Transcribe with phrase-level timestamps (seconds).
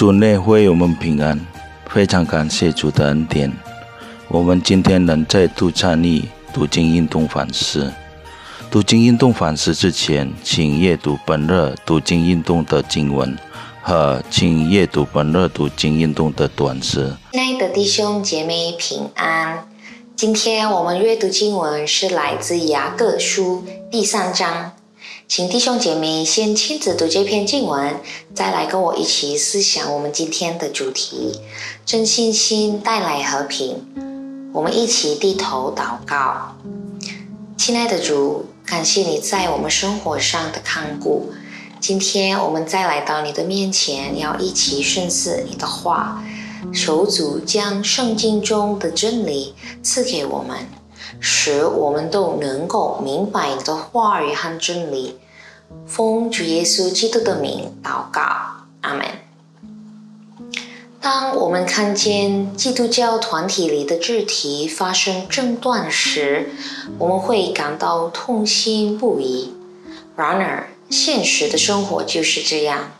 [0.00, 1.38] 主内会我们平安，
[1.84, 3.52] 非常感谢主的恩典。
[4.28, 7.92] 我们今天能再度参与读经运动反思。
[8.70, 13.36] 读经运动反思之前，请阅读本日读经运动的经文
[13.82, 17.14] 和请阅读本日读经运动的短诗。
[17.32, 19.68] 亲爱的弟兄姐妹平安。
[20.16, 24.72] 今天我们阅读经文是来自雅各书第三章。
[25.28, 28.00] 请弟兄姐妹先亲自读这篇经文，
[28.34, 31.40] 再来跟我一起思想我们今天的主题：
[31.86, 33.86] 真信心带来和平。
[34.52, 36.56] 我们一起低头祷告，
[37.56, 41.32] 亲爱的主，感谢你在我们生活上的看顾。
[41.78, 46.22] 今天我们再来到你的面前，要一起顺思你的话，
[46.74, 50.58] 求主将圣经中的真理赐给我们。
[51.20, 55.18] 使我们都能够明白你的话语和真理。
[55.86, 58.22] 奉主耶稣基督的名祷告，
[58.80, 59.06] 阿门。
[61.00, 66.50] 当我们看见基督教团体里的肢体发生争端时，
[66.98, 69.54] 我们会感到痛心不已。
[70.16, 72.90] 然而，现实的生活就是这样。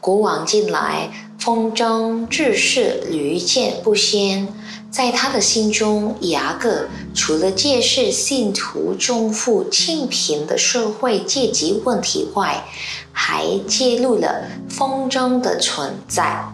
[0.00, 4.48] 古往今来，风筝志士屡见不鲜。
[4.90, 12.64] 在他的心中，雅各除了揭示信徒中富清贫的社会阶级问题外，
[13.12, 16.44] 还揭露了风筝的存在。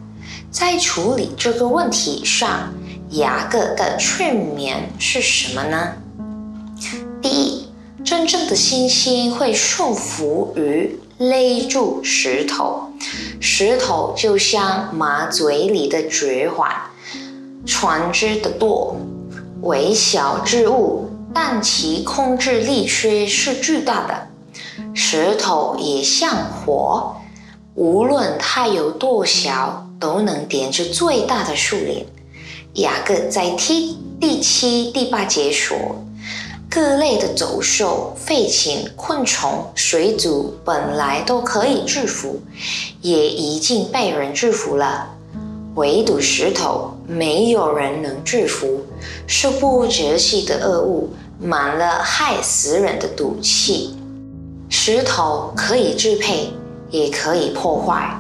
[0.51, 2.75] 在处理这个问题上，
[3.13, 5.95] 雅各的劝勉是什么呢？
[7.23, 7.67] 第一，
[8.05, 12.91] 真正的信心会束缚于勒住石头，
[13.41, 16.69] 石头就像马嘴里的绝环。
[17.65, 18.97] 船只的舵，
[19.63, 24.29] 微小之物，但其控制力却是巨大的。
[24.95, 27.17] 石头也像火，
[27.75, 32.05] 无论它有多小，都能点着最大的树林。
[32.75, 35.77] 雅各在第第七、第八节说，
[36.75, 42.41] 各类的走兽、飞禽、昆虫、水族本来都可以制服，
[43.03, 45.07] 也已经被人制服了。
[45.75, 48.87] 唯独石头，没有人能制服，
[49.27, 53.95] 是不折系的恶物，满了害死人的毒气。
[54.71, 56.55] 石头可以支配，
[56.91, 58.19] 也可以破坏，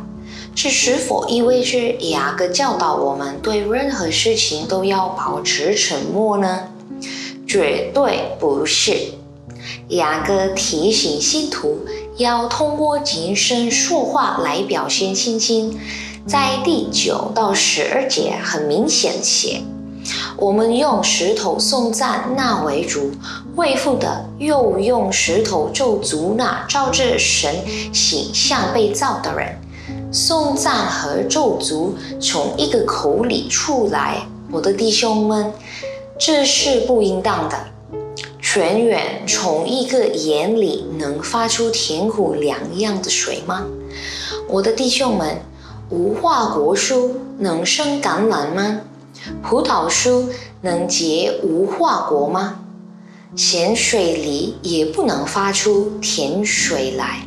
[0.54, 1.78] 这是否意味着
[2.10, 6.68] 雅各教导我们对任何事情都要保持沉默呢？
[7.52, 8.96] 绝对不是。
[9.88, 11.80] 雅各提醒信徒
[12.16, 15.78] 要通过谨慎说话来表现信心。
[16.26, 19.60] 在第九到十二节，很明显写，
[20.38, 23.10] 我们用石头颂赞那为主，
[23.56, 27.54] 为父的，又用石头咒诅那照着神
[27.92, 29.60] 形象被造的人。
[30.10, 35.52] 颂赞和咒诅从一个口里出来，我的弟兄们，
[36.24, 37.58] 这是不应当的。
[38.40, 43.66] 泉源从一个眼里能发出甜苦两样的水吗？
[44.46, 45.38] 我的弟兄们。
[45.90, 48.82] 无花果树能生橄榄吗？
[49.42, 50.28] 葡萄树
[50.60, 52.60] 能结无花果吗？
[53.34, 57.26] 咸水里也不能发出甜水来。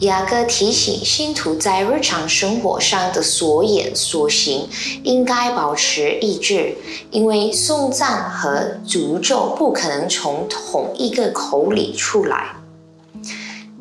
[0.00, 4.68] 雅各提醒信徒在日常生活上的所言所行
[5.02, 6.76] 应该保持一致，
[7.10, 12.46] 因为颂赞和诅咒不可能从同一个口里出来。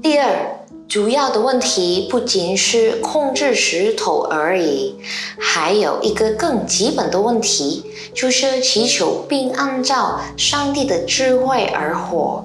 [0.02, 0.54] 第二。
[0.88, 4.96] 主要的问题不仅是控制石头而已，
[5.38, 12.42] 还有一个更基本的问题，就是祈求并按照上帝的智慧而活。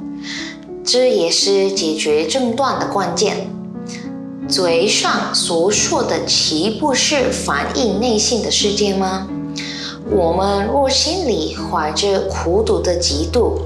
[0.84, 3.48] 这也是解决争端的关键。
[4.52, 9.26] 嘴上所说的，岂不是反映内心的世界吗？
[10.10, 13.60] 我们若心里怀着苦毒的嫉妒、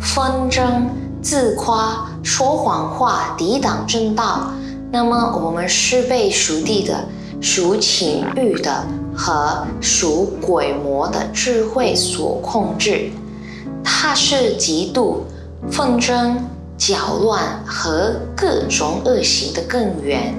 [0.00, 0.88] 纷争、
[1.20, 2.08] 自夸。
[2.22, 4.50] 说谎话抵挡正道，
[4.90, 7.04] 那么我们是被属地的、
[7.42, 13.10] 属情欲的和属鬼魔的智慧所控制。
[13.84, 15.16] 它是嫉妒、
[15.70, 16.42] 纷争、
[16.84, 20.34] 搅乱和各种恶行的根源。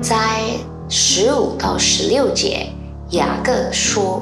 [0.00, 0.40] 在
[0.88, 2.66] 十五到十六节，
[3.10, 4.20] 雅各说：“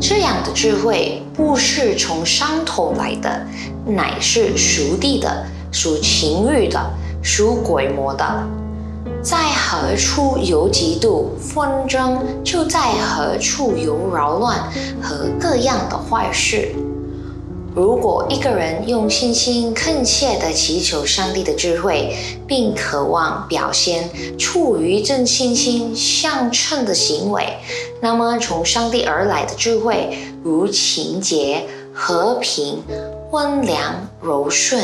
[0.00, 3.44] 这样的智慧不是从上头来的，
[3.84, 6.80] 乃是属地的。”属情欲的，
[7.22, 8.24] 属鬼魔的，
[9.20, 14.58] 在何处有嫉妒纷争，就在何处有扰乱
[15.02, 16.72] 和各样的坏事。
[17.76, 24.08] 如果一个人用信心恳切地祈求上帝的智慧，并渴望表现
[24.38, 27.58] 出于正信心相称的行为，
[28.00, 32.82] 那么从上帝而来的智慧，如情节、和平、
[33.30, 34.82] 温良、柔顺、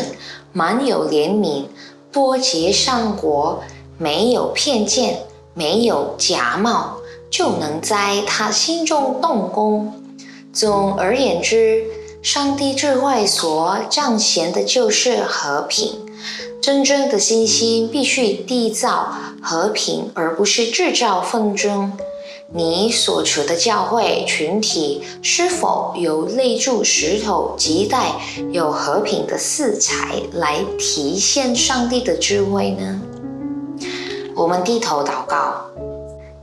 [0.52, 1.64] 满有怜悯、
[2.12, 3.62] 多结善果，
[3.96, 5.20] 没有偏见，
[5.54, 6.98] 没有假冒，
[7.30, 9.94] 就能在他心中动工。
[10.52, 11.82] 总而言之，
[12.22, 15.98] 上帝智慧所彰显的就是和平。
[16.60, 21.92] 真正的信心必须缔造和平，而不是制造纷争。
[22.54, 28.12] 你所处的教会群体是否有立柱石头，亟待
[28.52, 33.00] 有和平的色彩来体现上帝的智慧呢？
[34.36, 35.66] 我们低头祷告，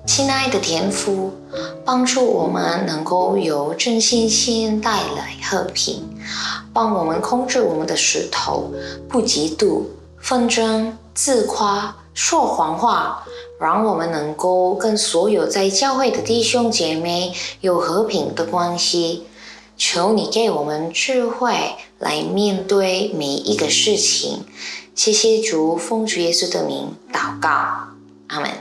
[0.05, 1.31] 亲爱的天父，
[1.91, 6.07] 帮助我们能够有真信心带来和平，
[6.71, 8.71] 帮我们控制我们的石头，
[9.07, 9.81] 不嫉妒、
[10.19, 13.25] 纷争、自夸、说谎话。
[13.59, 19.25] 让我们能够跟所有在教会的弟兄姐妹有和平的关系。
[19.75, 24.45] 求你给我们智慧来面对每一个事情。
[24.93, 27.49] 谢谢主，奉主耶稣的名祷告，
[28.27, 28.51] 阿门。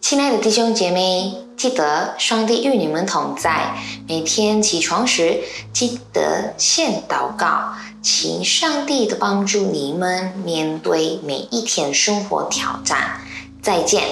[0.00, 3.74] 亲爱的弟兄姐妹，记得上帝与你们同在。
[4.08, 5.40] 每天起床时，
[5.72, 13.20] 记得先祷告，请上帝的帮助你们面对每一天生活挑战。
[13.62, 14.02] 再见。